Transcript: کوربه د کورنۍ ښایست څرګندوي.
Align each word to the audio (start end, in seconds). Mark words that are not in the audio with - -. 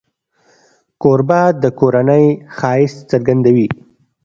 کوربه 1.01 1.41
د 1.61 1.63
کورنۍ 1.79 2.25
ښایست 2.57 2.99
څرګندوي. 3.11 3.67